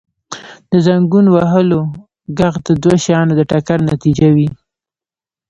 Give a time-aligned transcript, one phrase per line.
[0.71, 1.81] •د زنګون وهلو
[2.37, 4.49] ږغ د دوو شیانو د ټکر نتیجه وي.